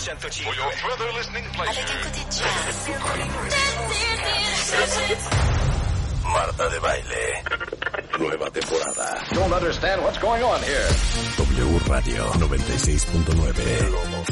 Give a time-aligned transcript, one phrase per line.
[0.00, 0.46] 105.
[0.48, 2.88] Avec un côté jazz.
[6.24, 7.42] Marta de Baile.
[8.18, 9.20] Nueva temporada.
[9.34, 10.88] Don't understand what's going on here.
[11.36, 14.24] W Radio 96.9.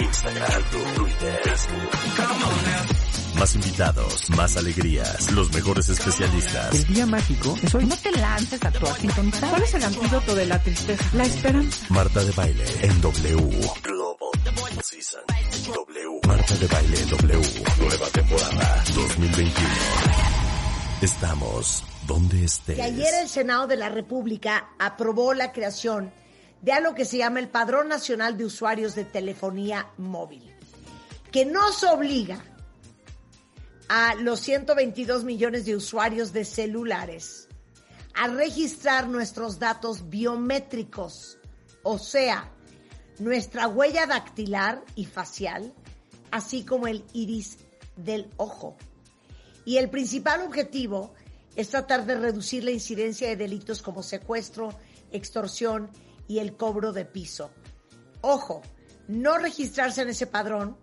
[0.00, 0.62] Instagram,
[0.96, 1.92] Twitter, Facebook.
[2.16, 3.15] Come on now.
[3.38, 6.74] Más invitados, más alegrías, los mejores especialistas.
[6.74, 7.84] El día mágico es hoy.
[7.84, 9.50] No te lances a actuar sintonizado.
[9.50, 11.04] ¿Cuál es el antídoto de la tristeza?
[11.12, 11.86] La esperanza.
[11.90, 13.60] Marta de Baile en W.
[13.82, 14.30] Global
[14.82, 15.20] Season.
[15.66, 16.20] W.
[16.26, 17.42] Marta de Baile en W.
[17.78, 19.68] Nueva temporada 2021.
[21.02, 22.76] Estamos donde estés.
[22.76, 26.10] Que ayer el Senado de la República aprobó la creación
[26.62, 30.50] de algo que se llama el Padrón Nacional de Usuarios de Telefonía Móvil,
[31.30, 32.42] que nos obliga
[33.88, 37.48] a los 122 millones de usuarios de celulares
[38.14, 41.38] a registrar nuestros datos biométricos,
[41.82, 42.50] o sea,
[43.18, 45.74] nuestra huella dactilar y facial,
[46.30, 47.58] así como el iris
[47.96, 48.76] del ojo.
[49.66, 51.12] Y el principal objetivo
[51.56, 54.74] es tratar de reducir la incidencia de delitos como secuestro,
[55.12, 55.90] extorsión
[56.26, 57.50] y el cobro de piso.
[58.22, 58.62] Ojo,
[59.08, 60.76] no registrarse en ese padrón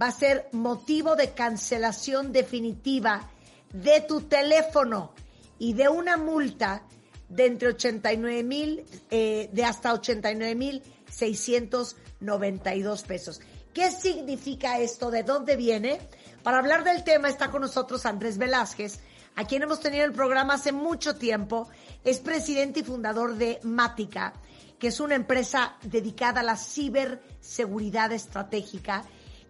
[0.00, 3.30] va a ser motivo de cancelación definitiva
[3.72, 5.12] de tu teléfono
[5.58, 6.82] y de una multa
[7.28, 13.40] de entre 89 mil, eh, de hasta 89 mil 692 pesos.
[13.72, 15.10] ¿Qué significa esto?
[15.10, 16.00] ¿De dónde viene?
[16.42, 19.00] Para hablar del tema está con nosotros Andrés Velázquez,
[19.34, 21.68] a quien hemos tenido el programa hace mucho tiempo.
[22.04, 24.34] Es presidente y fundador de Mática,
[24.78, 29.04] que es una empresa dedicada a la ciberseguridad estratégica,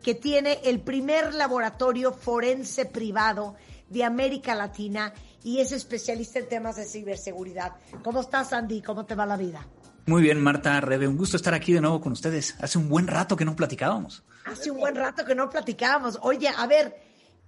[0.05, 3.57] que tiene el primer laboratorio forense privado
[3.89, 7.73] de América Latina y es especialista en temas de ciberseguridad.
[8.03, 8.83] ¿Cómo estás, Andy?
[8.83, 9.67] ¿Cómo te va la vida?
[10.05, 12.55] Muy bien, Marta Rebe, un gusto estar aquí de nuevo con ustedes.
[12.61, 14.23] Hace un buen rato que no platicábamos.
[14.45, 16.19] Hace un buen rato que no platicábamos.
[16.21, 16.95] Oye, a ver,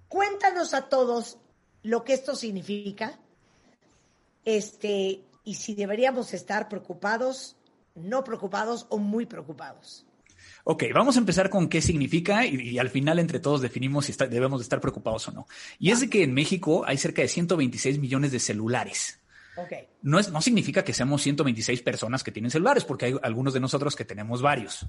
[0.09, 1.37] cuéntanos a todos
[1.83, 3.19] lo que esto significa.
[4.47, 7.56] Este, y si deberíamos estar preocupados,
[7.94, 10.06] no preocupados o muy preocupados.
[10.69, 14.10] Ok, vamos a empezar con qué significa y, y al final entre todos definimos si
[14.10, 15.47] está, debemos de estar preocupados o no.
[15.78, 19.21] Y es de que en México hay cerca de 126 millones de celulares.
[19.56, 19.87] Okay.
[20.03, 23.60] No, es, no significa que seamos 126 personas que tienen celulares, porque hay algunos de
[23.60, 24.84] nosotros que tenemos varios.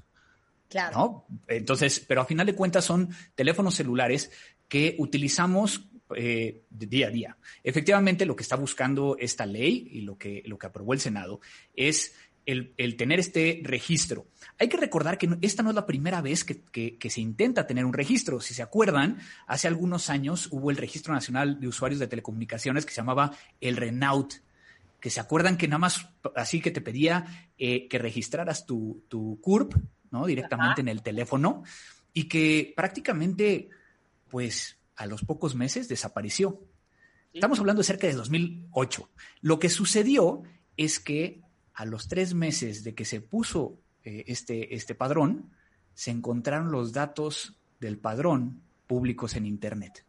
[0.67, 0.97] Claro.
[0.97, 1.43] ¿no?
[1.47, 4.31] Entonces, pero a final de cuentas son teléfonos celulares
[4.67, 7.37] que utilizamos eh, de día a día.
[7.63, 11.39] Efectivamente, lo que está buscando esta ley y lo que, lo que aprobó el Senado
[11.75, 12.15] es
[12.47, 14.25] el, el, tener este registro.
[14.57, 17.67] Hay que recordar que esta no es la primera vez que, que, que, se intenta
[17.67, 18.39] tener un registro.
[18.39, 22.93] Si se acuerdan, hace algunos años hubo el Registro Nacional de Usuarios de Telecomunicaciones que
[22.93, 24.35] se llamaba el RENAUT,
[24.99, 29.39] que se acuerdan que nada más así que te pedía eh, que registraras tu, tu
[29.41, 29.75] CURP,
[30.09, 30.25] ¿no?
[30.25, 30.81] Directamente Ajá.
[30.81, 31.63] en el teléfono
[32.13, 33.69] y que prácticamente,
[34.29, 36.63] pues, a los pocos meses desapareció.
[37.33, 39.09] Estamos hablando de cerca de 2008.
[39.41, 40.41] Lo que sucedió
[40.77, 41.41] es que
[41.77, 45.51] a los tres meses de que se puso eh, este, este padrón,
[45.93, 50.03] se encontraron los datos del padrón públicos en Internet.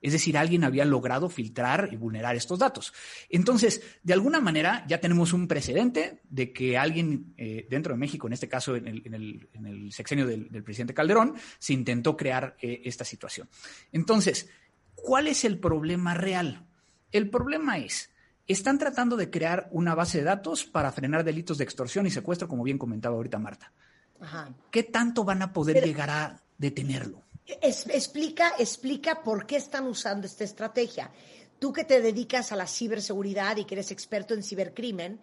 [0.00, 2.94] Es decir, alguien había logrado filtrar y vulnerar estos datos.
[3.28, 8.26] Entonces, de alguna manera, ya tenemos un precedente de que alguien eh, dentro de México,
[8.26, 11.74] en este caso en el, en el, en el sexenio del, del, presidente Calderón, se
[11.74, 13.50] intentó crear eh, esta situación.
[13.92, 14.48] Entonces,
[14.94, 16.64] ¿cuál es el problema real?
[17.12, 18.10] El problema es,
[18.46, 22.48] están tratando de crear una base de datos para frenar delitos de extorsión y secuestro,
[22.48, 23.72] como bien comentaba ahorita Marta.
[24.20, 24.48] Ajá.
[24.70, 27.22] ¿Qué tanto van a poder Pero, llegar a detenerlo?
[27.60, 31.10] Es, explica, explica por qué están usando esta estrategia.
[31.58, 35.20] Tú que te dedicas a la ciberseguridad y que eres experto en cibercrimen,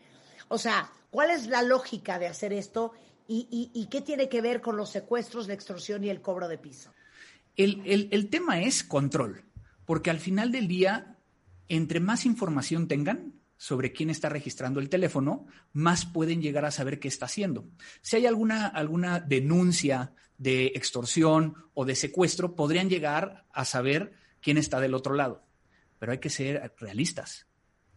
[0.47, 2.93] o sea, ¿cuál es la lógica de hacer esto
[3.27, 6.47] y, y, y qué tiene que ver con los secuestros, la extorsión y el cobro
[6.47, 6.91] de piso?
[7.55, 9.43] El, el, el tema es control,
[9.85, 11.12] porque al final del día,
[11.75, 16.99] entre más información tengan, sobre quién está registrando el teléfono, más pueden llegar a saber
[16.99, 17.65] qué está haciendo.
[18.01, 24.57] Si hay alguna, alguna denuncia de extorsión o de secuestro, podrían llegar a saber quién
[24.57, 25.45] está del otro lado.
[25.97, 27.47] Pero hay que ser realistas.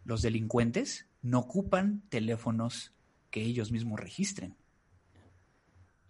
[0.04, 2.92] Los delincuentes no ocupan teléfonos
[3.30, 4.54] que ellos mismos registren.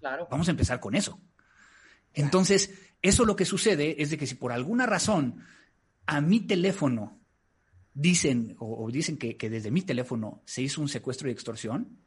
[0.01, 0.29] Claro.
[0.31, 1.19] Vamos a empezar con eso.
[2.13, 5.41] Entonces, eso lo que sucede es de que si por alguna razón
[6.05, 7.16] a mi teléfono
[7.97, 11.99] dicen o, o dicen que, que desde mi teléfono se hizo un secuestro y extorsión,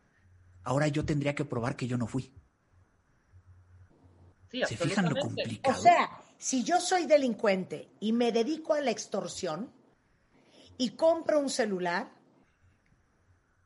[0.63, 2.31] ahora yo tendría que probar que yo no fui.
[4.51, 5.21] Sí, ¿Se fijan lo absolutamente.
[5.21, 5.81] O complicado?
[5.81, 9.71] sea, si yo soy delincuente y me dedico a la extorsión
[10.77, 12.11] y compro un celular,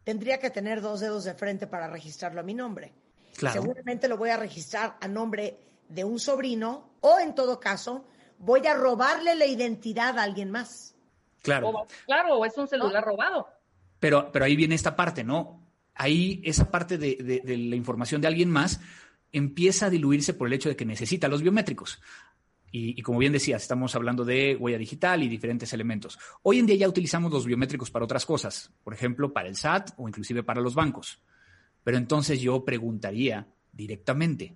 [0.05, 2.93] tendría que tener dos dedos de frente para registrarlo a mi nombre.
[3.35, 3.61] Claro.
[3.61, 5.57] Seguramente lo voy a registrar a nombre
[5.89, 8.05] de un sobrino o en todo caso
[8.39, 10.92] voy a robarle la identidad a alguien más.
[11.43, 11.69] Claro.
[11.69, 13.47] O- claro, o es un celular robado.
[13.99, 15.61] Pero, pero ahí viene esta parte, ¿no?
[15.93, 18.81] Ahí esa parte de, de- de la información de alguien más
[19.31, 22.01] empieza a diluirse por el hecho de que necesita los biométricos.
[22.71, 26.17] Y, y como bien decías, estamos hablando de huella digital y diferentes elementos.
[26.41, 29.91] Hoy en día ya utilizamos los biométricos para otras cosas, por ejemplo, para el SAT
[29.97, 31.21] o inclusive para los bancos.
[31.83, 34.55] Pero entonces yo preguntaría directamente,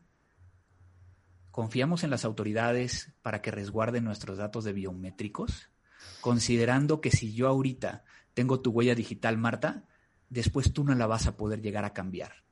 [1.51, 5.69] ¿confiamos en las autoridades para que resguarden nuestros datos de biométricos?
[6.21, 9.85] Considerando que si yo ahorita tengo tu huella digital, Marta,
[10.29, 12.43] después tú no la vas a poder llegar a cambiar.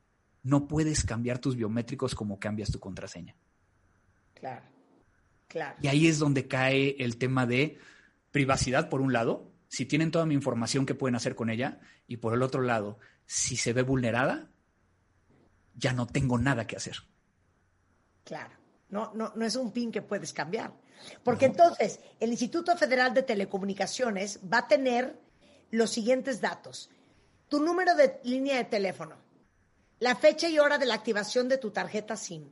[0.44, 3.36] No puedes cambiar tus biométricos como cambias tu contraseña.
[4.34, 4.66] Claro,
[5.48, 5.78] claro.
[5.82, 7.80] Y ahí es donde cae el tema de
[8.32, 11.80] privacidad, por un lado, si tienen toda mi información, ¿qué pueden hacer con ella?
[12.08, 14.50] Y por el otro lado, si se ve vulnerada,
[15.74, 16.98] ya no tengo nada que hacer.
[18.24, 18.56] Claro,
[18.90, 20.74] no, no, no es un pin que puedes cambiar.
[21.24, 25.18] Porque entonces el Instituto Federal de Telecomunicaciones va a tener
[25.72, 26.90] los siguientes datos.
[27.50, 29.16] Tu número de línea de teléfono,
[30.00, 32.50] la fecha y hora de la activación de tu tarjeta SIM,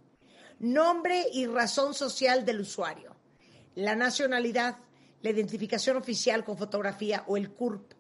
[0.60, 3.16] nombre y razón social del usuario,
[3.76, 4.78] la nacionalidad,
[5.22, 7.94] la identificación oficial con fotografía o el CURP,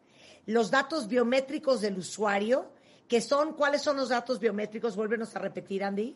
[0.45, 2.71] los datos biométricos del usuario,
[3.07, 4.95] que son, ¿cuáles son los datos biométricos?
[4.95, 6.15] Vuélvenos a repetir, Andy.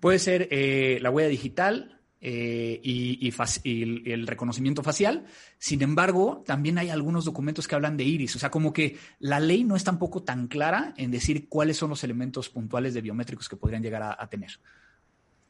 [0.00, 3.32] Puede ser eh, la huella digital eh, y,
[4.12, 5.26] el, reconocimiento facial.
[5.58, 8.34] Sin embargo, también hay algunos documentos que hablan de iris.
[8.36, 11.90] O sea, como que la ley no es tampoco tan clara en decir cuáles son
[11.90, 14.50] los elementos puntuales de biométricos que podrían llegar a, tener.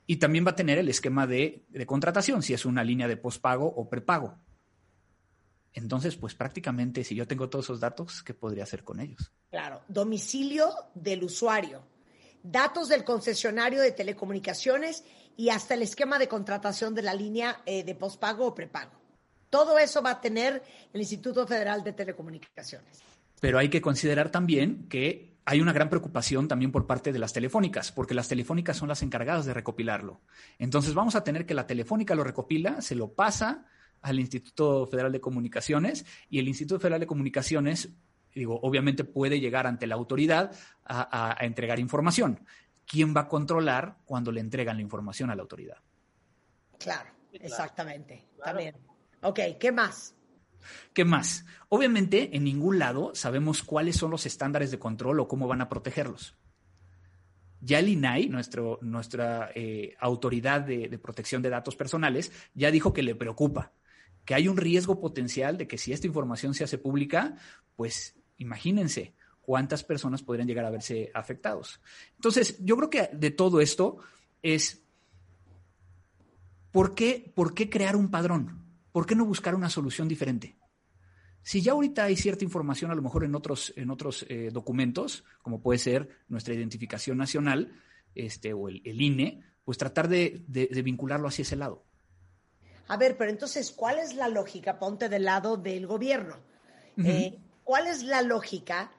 [0.06, 3.17] Y también va a tener el esquema de, de contratación, si es una línea de
[3.17, 4.38] pospago o prepago.
[5.73, 9.31] Entonces, pues prácticamente, si yo tengo todos esos datos, ¿qué podría hacer con ellos?
[9.50, 11.82] Claro, domicilio del usuario,
[12.43, 15.05] datos del concesionario de telecomunicaciones
[15.38, 18.90] y hasta el esquema de contratación de la línea eh, de pospago o prepago.
[19.49, 20.62] Todo eso va a tener
[20.93, 22.99] el Instituto Federal de Telecomunicaciones.
[23.40, 27.32] Pero hay que considerar también que hay una gran preocupación también por parte de las
[27.32, 30.20] telefónicas, porque las telefónicas son las encargadas de recopilarlo.
[30.58, 33.64] Entonces vamos a tener que la telefónica lo recopila, se lo pasa
[34.02, 37.90] al Instituto Federal de Comunicaciones y el Instituto Federal de Comunicaciones,
[38.35, 40.50] digo, obviamente puede llegar ante la autoridad
[40.85, 42.40] a, entregar información.
[42.88, 45.76] ¿Quién va a controlar cuando le entregan la información a la autoridad?
[46.79, 48.26] Claro, exactamente.
[48.37, 48.58] Claro.
[48.58, 48.76] También.
[49.20, 50.14] Ok, ¿qué más?
[50.94, 51.44] ¿Qué más?
[51.69, 55.69] Obviamente, en ningún lado sabemos cuáles son los estándares de control o cómo van a
[55.69, 56.35] protegerlos.
[57.61, 62.94] Ya el INAI, nuestro, nuestra eh, autoridad de, de protección de datos personales, ya dijo
[62.94, 63.73] que le preocupa,
[64.25, 67.37] que hay un riesgo potencial de que si esta información se hace pública,
[67.76, 69.14] pues imagínense
[69.49, 71.81] cuántas personas podrían llegar a verse afectados.
[72.17, 73.97] Entonces, yo creo que de todo esto
[74.43, 74.83] es,
[76.71, 78.62] ¿por qué, por qué crear un padrón?
[78.93, 80.59] ¿Por qué no buscar una solución diferente?
[81.40, 85.25] Si ya ahorita hay cierta información, a lo mejor en otros, en otros eh, documentos,
[85.40, 87.73] como puede ser nuestra identificación nacional
[88.14, 91.87] este, o el, el INE, pues tratar de, de- de vincularlo hacia ese lado.
[92.88, 94.78] A ver, pero entonces, ¿cuál es la lógica?
[94.78, 96.37] Ponte del lado del gobierno.
[96.99, 98.93] Eh, ¿Cuál es la lógica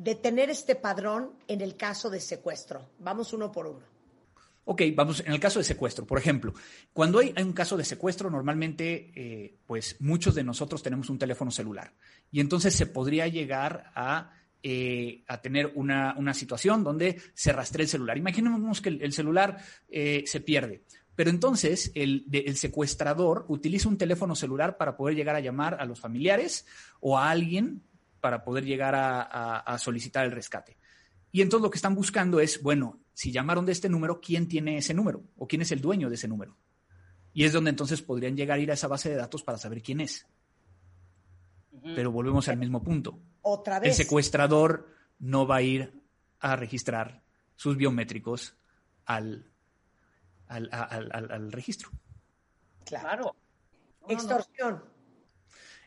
[0.00, 2.88] de tener este padrón en el caso de secuestro?
[3.00, 3.80] Vamos uno por uno.
[4.64, 6.54] Ok, vamos, en el caso de secuestro, por ejemplo,
[6.92, 11.18] cuando hay, hay un caso de secuestro, normalmente, eh, pues muchos de nosotros tenemos un
[11.18, 11.92] teléfono celular
[12.30, 17.82] y entonces se podría llegar a, eh, a tener una, una situación donde se rastrea
[17.84, 18.16] el celular.
[18.16, 20.82] Imaginemos que el, el celular eh, se pierde,
[21.14, 25.84] pero entonces el, el secuestrador utiliza un teléfono celular para poder llegar a llamar a
[25.84, 26.64] los familiares
[27.00, 27.82] o a alguien
[28.20, 30.76] para poder llegar a- a- a solicitar el rescate.
[31.32, 34.76] Y entonces lo que están buscando es, bueno, si llamaron de este número, ¿quién tiene
[34.78, 35.22] ese número?
[35.36, 36.56] ¿O quién es el dueño de ese número?
[37.32, 39.82] Y es donde entonces podrían llegar a ir a esa base de datos para saber
[39.82, 40.26] quién es.
[41.94, 43.18] Pero volvemos al mismo punto.
[43.42, 43.96] Otra El vez.
[43.96, 46.02] secuestrador no va a ir
[46.40, 47.22] a registrar
[47.56, 48.56] sus biométricos
[49.06, 49.50] al,
[50.46, 51.90] al, al- al- al registro.
[52.84, 53.06] Claro.
[53.06, 53.36] Claro.
[54.00, 54.12] No, no,
[54.70, 54.99] no.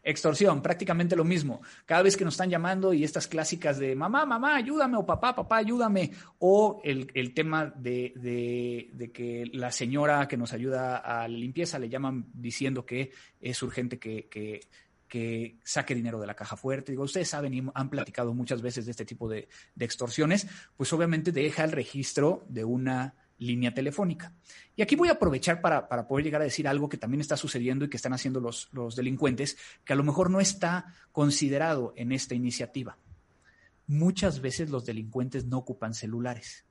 [0.03, 0.61] Extorsión.
[0.61, 1.61] Prácticamente lo mismo.
[1.85, 5.33] Cada vez que nos están llamando y estas clásicas de mamá, mamá, ayúdame, o papá,
[5.33, 10.97] papá, ayúdame, o el, el tema de, de- de que la señora que nos ayuda
[10.97, 14.61] a la limpieza le llaman diciendo que es urgente que, que-
[15.07, 16.91] que saque dinero de la caja fuerte.
[16.91, 20.91] Digo, ustedes saben y han platicado muchas veces de este tipo de, de extorsiones, pues
[20.91, 23.13] obviamente deja el registro de una
[23.45, 24.33] línea telefónica.
[24.75, 27.37] Y aquí voy a aprovechar para, para poder llegar a decir algo que también está
[27.37, 31.93] sucediendo y que están haciendo los, los delincuentes, que a lo mejor no está considerado
[31.95, 32.97] en esta iniciativa.
[33.87, 36.65] Muchas veces los delincuentes no ocupan celulares,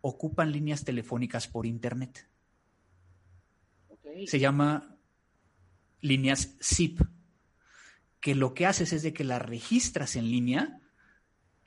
[0.00, 2.28] ocupan líneas telefónicas por Internet.
[4.26, 4.96] Se llama
[6.00, 7.00] líneas SIP,
[8.20, 10.80] que lo que haces es de que las registras en línea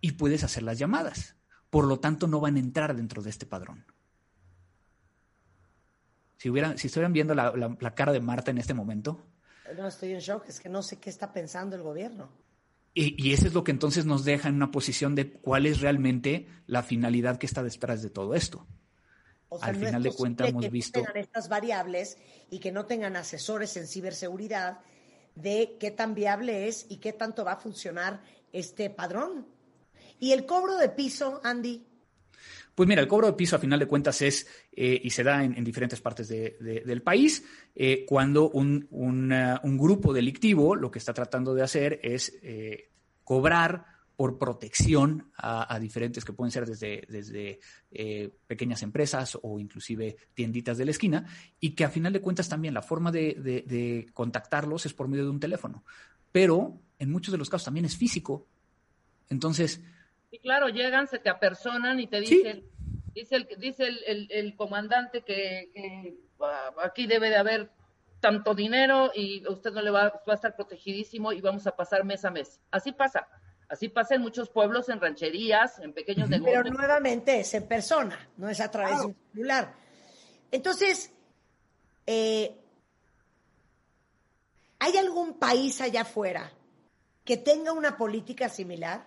[0.02, 1.36] y puedes hacer las llamadas.
[1.70, 3.86] Por lo tanto, no van a entrar dentro de este padrón.
[6.38, 9.24] Si, hubieran, si estuvieran viendo la, la- la cara de Marta en este momento,
[9.78, 12.30] No, estoy en shock, es que no sé qué está pensando el gobierno.
[12.94, 15.82] y, y eso es lo que entonces nos deja en una posición de cuál es
[15.82, 18.66] realmente la finalidad que está detrás de todo esto.
[19.50, 22.18] O Al no final de cuentas hemos que no visto- tengan estas variables
[22.50, 24.80] y que no tengan asesores en ciberseguridad
[25.36, 29.48] de qué tan viable es y qué tanto va a funcionar este padrón.
[30.20, 31.87] Y el cobro de piso, Andy,
[32.78, 35.44] Pues mira, el cobro de piso a final de cuentas es, eh, y se da
[35.44, 37.44] en, en diferentes partes de- de- del país,
[37.74, 42.92] eh, cuando un, una- un grupo delictivo lo que está tratando de hacer es eh,
[43.24, 43.84] cobrar
[44.16, 50.78] por protección a, diferentes que pueden ser desde, desde eh, pequeñas empresas o inclusive tienditas
[50.78, 51.26] de la esquina,
[51.60, 55.32] y que a final de cuentas también la forma de contactarlos es por medio de
[55.32, 55.84] un teléfono.
[56.32, 58.46] Pero en muchos de los casos también es físico.
[59.30, 59.82] Entonces,
[60.32, 62.36] Y claro, llegan, se te apersonan y te Sí.
[62.36, 62.64] dicen,
[63.14, 67.72] dice el, dice el, el- el comandante que, que, ah, aquí debe de haber
[68.20, 72.04] tanto dinero y usted no le va, va a estar protegidísimo y vamos a pasar
[72.04, 72.60] mes a mes.
[72.72, 73.28] Así pasa.
[73.70, 76.72] Así pasa en muchos pueblos, en rancherías, en pequeños pero negocios.
[76.78, 79.74] nuevamente es en persona, no es a través de un celular.
[80.52, 81.12] Entonces,
[82.06, 82.56] eh,
[84.80, 86.52] ¿hay algún país allá afuera
[87.26, 89.04] que tenga una política similar?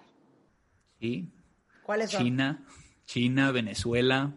[1.01, 1.33] Sí,
[1.83, 2.23] ¿Cuáles son?
[2.23, 2.67] China,
[3.07, 4.35] China, Venezuela,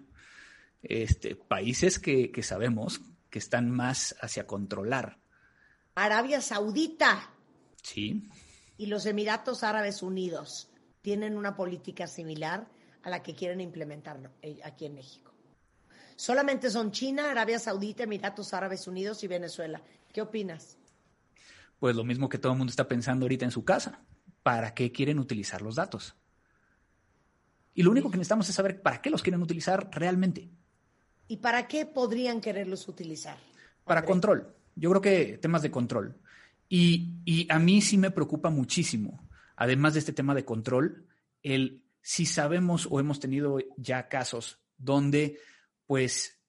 [0.82, 5.20] este, países que, que sabemos que están más hacia controlar,
[5.96, 7.30] Arabia Saudita
[7.84, 8.28] ¿sí?
[8.78, 10.70] y los Emiratos Árabes Unidos
[11.02, 12.68] tienen una política similar
[13.04, 15.32] a la que quieren implementar eh, aquí en México.
[16.16, 19.82] Solamente son China, Arabia Saudita, Emiratos Árabes Unidos y Venezuela.
[20.12, 20.78] ¿Qué opinas?
[21.80, 24.02] Pues lo mismo que todo el mundo está pensando ahorita en su casa.
[24.42, 26.16] ¿Para qué quieren utilizar los datos?
[27.74, 30.50] Y lo único que necesitamos es saber para qué los quieren utilizar realmente.
[31.28, 33.38] ¿Y para qué podrían quererlos utilizar?
[33.84, 34.56] Para control.
[34.76, 36.18] Yo creo que temas de control.
[36.70, 41.08] Y, y a mí sí me preocupa muchísimo, además de este tema de control,
[41.42, 45.40] el si sabemos o hemos tenido ya casos donde,
[45.88, 46.40] pues,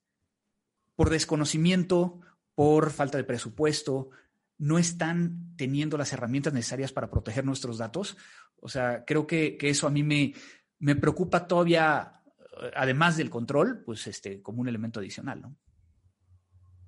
[0.95, 2.19] por desconocimiento,
[2.55, 4.09] por falta de presupuesto,
[4.57, 8.17] no están teniendo las herramientas necesarias para proteger nuestros datos.
[8.59, 10.33] O sea, creo que, que eso a mí me,
[10.79, 12.21] me preocupa todavía,
[12.61, 15.55] eh, además del control, pues, este, como un elemento adicional, ¿no?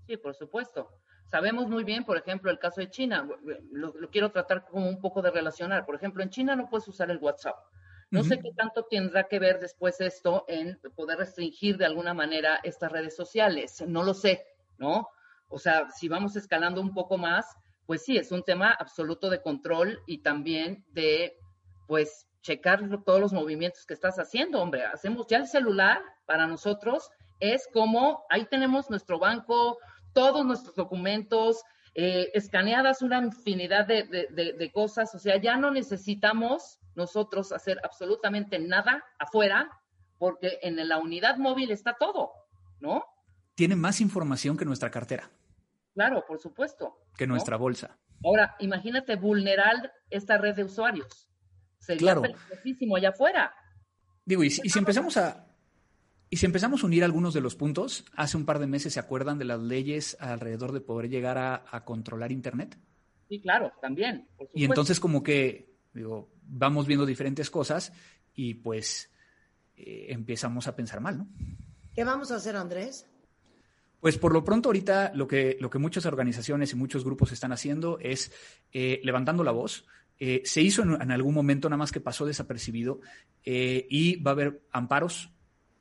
[0.08, 0.90] Sí, por supuesto.
[1.26, 3.28] Sabemos muy bien, por ejemplo, el caso de China.
[3.72, 5.86] Lo, lo quiero tratar como un poco de relacionar.
[5.86, 7.58] Por ejemplo, en China no puedes usar el WhatsApp.
[8.10, 12.60] No sé qué tanto tendrá que ver después esto en poder restringir de alguna manera
[12.64, 13.84] estas redes sociales.
[13.86, 14.46] No lo sé,
[14.78, 15.10] ¿no?
[15.50, 17.46] O sea, si vamos escalando un poco más,
[17.86, 21.38] pues sí, es un tema absoluto de control y también de,
[21.88, 24.86] pues, checar todos los movimientos que estás haciendo, hombre.
[24.86, 29.78] Hacemos ya el celular para nosotros es como ahí tenemos nuestro banco,
[30.14, 31.62] todos nuestros documentos,
[31.94, 35.14] eh, escaneadas una infinidad de, de- de- de cosas.
[35.16, 39.70] O sea, ya no necesitamos nosotros hacer absolutamente nada afuera,
[40.18, 42.32] porque en la unidad móvil está todo,
[42.80, 43.04] ¿no?
[43.56, 45.30] Tiene más información que nuestra cartera,
[45.94, 46.98] Claro, por supuesto.
[47.18, 47.34] que ¿no?
[47.34, 47.98] nuestra bolsa.
[48.24, 51.28] Ahora, imagínate vulnerar esta red de usuarios.
[51.88, 52.22] Sería Claro.
[52.22, 53.54] peligrosísimo allá afuera.
[54.26, 55.44] Digo, y, si- y si empezamos a
[56.30, 59.00] y si empezamos a unir algunos de los puntos, hace un par de meses se
[59.00, 62.78] acuerdan de las leyes alrededor de poder llegar a, a controlar Internet.
[63.30, 64.28] Sí, claro, también.
[64.38, 67.94] por Y entonces como que, digo, vamos viendo diferentes cosas
[68.36, 69.10] y pues
[69.78, 71.28] eh, empezamos a pensar mal, ¿no?
[71.96, 73.08] ¿Qué vamos a hacer, Andrés?
[74.02, 77.54] Pues por lo pronto ahorita lo que, lo que muchas organizaciones y muchos grupos están
[77.54, 78.34] haciendo es
[78.74, 79.88] eh, levantando la voz.
[80.20, 83.02] Eh, se hizo en, algún momento, nada más que pasó desapercibido,
[83.44, 85.32] eh, y va a haber amparos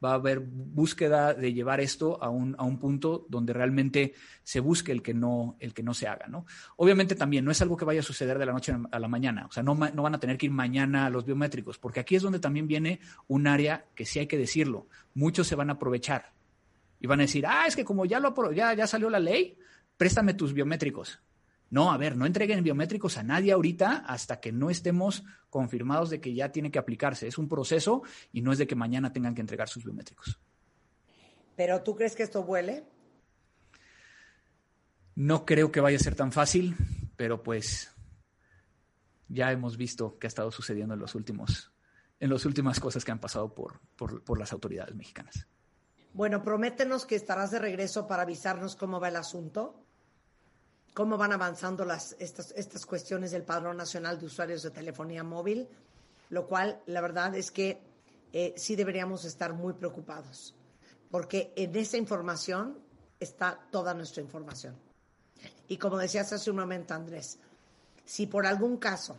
[0.05, 4.61] va a haber búsqueda de llevar esto a un, a un punto donde realmente se
[4.61, 6.47] busque el que no, el que no se haga, ¿no?
[6.76, 9.47] Obviamente también no es algo que vaya a suceder de la noche a la mañana,
[9.47, 12.16] o sea, no, no van a tener que ir mañana a los biométricos, porque aquí
[12.16, 15.75] es donde también viene un área que sí hay que decirlo, muchos se van a
[15.75, 16.33] aprovechar
[17.00, 19.57] y van a decir, ah, es que como ya, lo, ya, ya salió la ley,
[19.97, 21.21] préstame tus biométricos.
[21.68, 26.20] No, a ver, no entreguen biométricos a nadie ahorita hasta que no estemos confirmados de
[26.20, 27.26] que ya tiene que aplicarse.
[27.26, 30.38] Es un proceso y no es de que mañana tengan que entregar sus biométricos.
[31.56, 32.85] ¿Pero tú crees que esto vuele?
[35.16, 36.76] No creo que vaya a ser tan fácil,
[37.16, 37.90] pero pues
[39.28, 41.73] ya hemos visto qué ha estado sucediendo en los últimos,
[42.20, 45.49] en las últimas cosas que han pasado por, por, por las autoridades mexicanas.
[46.12, 49.86] Bueno, prométenos que estarás de regreso para avisarnos cómo va el asunto
[50.97, 55.69] cómo van avanzando las, estas, estas cuestiones del Padrón Nacional de Usuarios de Telefonía Móvil,
[56.31, 57.83] lo cual la verdad es que
[58.33, 60.55] eh, sí deberíamos estar muy preocupados,
[61.11, 62.79] porque en esa información
[63.21, 64.75] está toda nuestra información.
[65.69, 67.38] Y como decías hace un momento, Andrés,
[68.07, 69.19] si por algún caso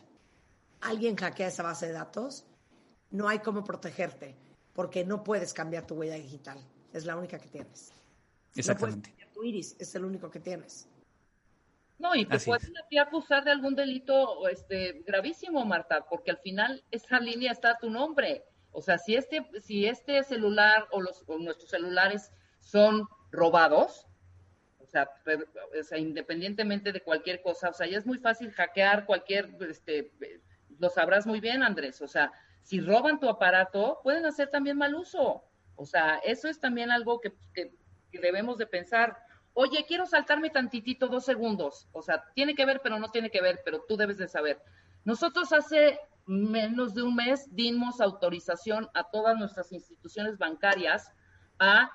[0.81, 2.43] alguien hackea esa base de datos,
[3.11, 4.35] no hay cómo protegerte,
[4.73, 6.57] porque no puedes cambiar tu huella digital.
[6.91, 7.91] Es la única que tienes.
[8.55, 9.11] Exactamente.
[9.11, 10.87] No puedes cambiar tu iris, es el único que tienes.
[11.99, 17.19] No, y te pueden acusar de algún delito este, gravísimo, Marta, porque al final esa
[17.19, 18.43] línea está a tu nombre.
[18.71, 24.05] O sea, si este, si este celular o, los, nuestros celulares son robados,
[24.79, 25.09] o sea,
[25.79, 30.11] o sea, independientemente de cualquier cosa, o sea, ya es muy fácil hackear cualquier, este,
[30.79, 32.01] lo sabrás muy bien, Andrés.
[32.01, 35.43] O sea, si roban tu aparato, pueden hacer también mal uso.
[35.75, 37.73] O sea, eso es también algo que, que,
[38.11, 39.17] que debemos de pensar
[39.59, 41.87] oye, quiero saltarme tantitito dos segundos.
[41.91, 44.61] O sea, tiene que ver, pero no tiene que ver, pero tú debes de saber.
[45.03, 51.11] Nosotros hace menos de un mes dimos autorización a todas nuestras instituciones bancarias
[51.57, 51.91] a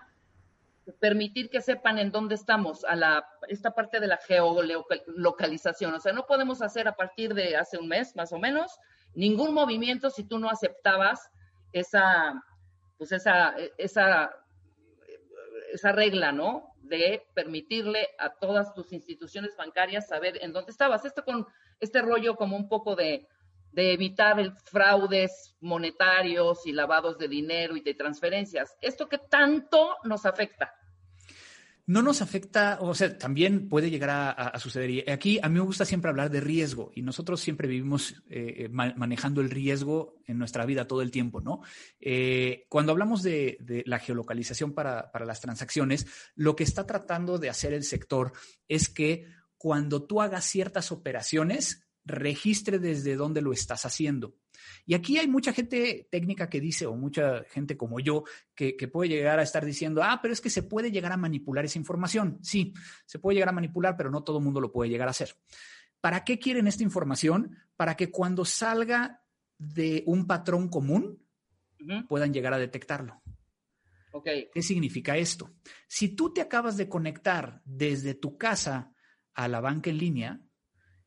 [0.99, 5.95] permitir que sepan en dónde estamos, a la, esta parte de la geolocalización.
[5.95, 8.76] O sea, no podemos hacer a partir de hace un mes, más o menos,
[9.14, 11.31] ningún movimiento si tú no aceptabas
[11.73, 12.42] esa,
[12.99, 14.35] pues esa, esa,
[15.73, 16.72] esa regla, ¿no?
[16.99, 21.05] De permitirle a todas tus instituciones bancarias saber en dónde estabas.
[21.05, 21.46] Esto con
[21.81, 23.26] este rollo como un poco de,
[23.72, 28.76] de evitar el fraudes monetarios y lavados de dinero y de transferencias.
[28.81, 30.74] Esto que tanto nos afecta
[31.87, 34.90] no nos afecta, o sea, también puede llegar a, suceder.
[34.90, 38.68] Y aquí a mí me gusta siempre hablar de riesgo y nosotros siempre vivimos eh,
[38.71, 41.61] manejando el riesgo en nuestra vida todo el tiempo, ¿no?
[42.01, 47.73] Eh, cuando hablamos de, la geolocalización para las transacciones, lo que está tratando de hacer
[47.73, 48.33] el sector
[48.68, 54.37] es que cuando tú hagas ciertas operaciones, registre desde dónde lo estás haciendo.
[54.85, 59.11] Y aquí hay mucha gente técnica que dice, o mucha gente como yo, que, puede
[59.11, 62.38] llegar a estar diciendo, ah, pero es que se puede llegar a manipular esa información.
[62.43, 62.73] Sí,
[63.07, 65.35] se puede llegar a manipular, pero no todo el mundo lo puede llegar a hacer.
[66.01, 67.57] ¿Para qué quieren esta información?
[67.77, 69.23] Para que cuando salga
[69.59, 71.23] de un patrón común,
[72.09, 73.23] puedan llegar a detectarlo.
[74.12, 74.51] Okay.
[74.53, 75.51] ¿Qué significa esto?
[75.88, 78.93] Si tú te acabas de conectar desde tu casa
[79.35, 80.41] a la banca en línea,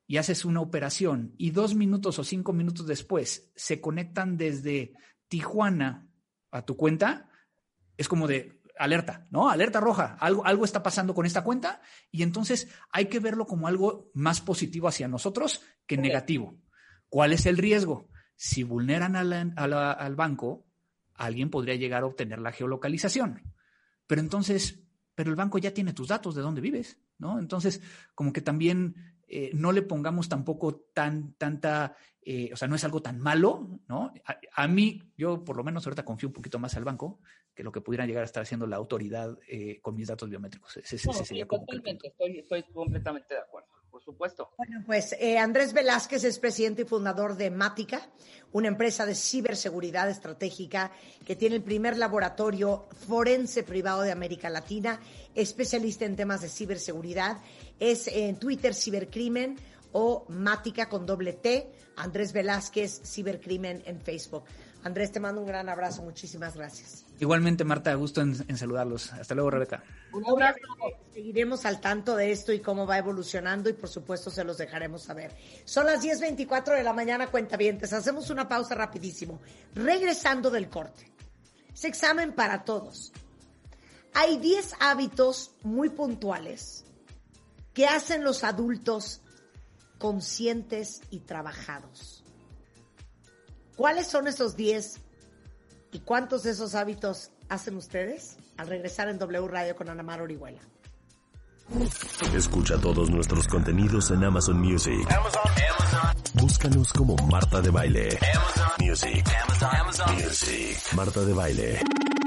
[0.08, 4.94] y haces una operación y dos minutos o cinco minutos después se conectan desde
[5.28, 6.08] Tijuana
[6.52, 7.30] a tu cuenta,
[7.98, 9.50] es como de alerta, ¿no?
[9.50, 13.68] Alerta roja, algo, algo está pasando con esta cuenta y entonces hay que verlo como
[13.68, 16.60] algo más positivo hacia nosotros que negativo.
[17.10, 18.10] ¿Cuál es el riesgo?
[18.36, 20.68] Si vulneran al banco,
[21.14, 23.54] alguien podría llegar a obtener la geolocalización.
[24.08, 24.84] Pero entonces,
[25.16, 27.40] pero el banco ya tiene tus datos de dónde vives, ¿no?
[27.40, 27.82] Entonces,
[28.14, 32.84] como que también eh, no le pongamos tampoco tan, tanta, eh, o sea, no es
[32.84, 34.14] algo tan malo, ¿no?
[34.56, 37.20] A, mí, yo por lo menos ahorita confío un poquito más al banco
[37.54, 40.78] que lo que pudiera llegar a estar haciendo la autoridad eh, con mis datos biométricos.
[40.78, 41.66] Ese, sería como
[42.04, 44.52] estoy, estoy completamente de acuerdo por supuesto.
[44.58, 48.10] Bueno, pues Andrés Velázquez es presidente y fundador de Mática,
[48.52, 50.92] una empresa de ciberseguridad estratégica
[51.26, 55.00] que tiene el primer laboratorio forense privado de América Latina,
[55.34, 57.38] especialista en temas de ciberseguridad
[57.80, 59.58] es en Twitter Cibercrimen
[59.92, 64.44] o Mática con doble T, Andrés Velázquez Cibercrimen en Facebook.
[64.84, 67.06] Andrés, te mando un gran abrazo, muchísimas gracias.
[67.20, 69.12] Igualmente, Marta, gusto en, saludarlos.
[69.14, 69.84] Hasta luego, Rebeca.
[70.14, 70.60] Un abrazo.
[71.12, 75.02] Seguiremos al tanto de esto y cómo va evolucionando y por supuesto se los dejaremos
[75.02, 75.32] saber.
[75.64, 77.94] Son las 10.24 de la mañana, cuentavientes.
[77.94, 79.40] Hacemos una pausa rapidísimo.
[79.74, 81.12] Regresando del corte.
[81.74, 83.12] Es examen para todos.
[84.14, 86.86] Hay 10 hábitos muy puntuales
[87.76, 89.22] ¿Qué hacen los adultos
[90.00, 92.24] conscientes y trabajados?
[93.76, 95.02] ¿Cuáles son esos 10
[95.92, 100.22] y cuántos de esos hábitos hacen ustedes al regresar en W Radio con Ana Mar
[100.22, 100.62] Orihuela.
[102.36, 105.08] Escucha todos nuestros contenidos en Amazon Music.
[106.34, 108.20] Búscanos como Marta de Baile.
[108.80, 109.26] Music.
[110.14, 110.78] Music.
[110.96, 111.80] Marta de Baile.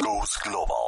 [0.02, 0.87] Goes Global.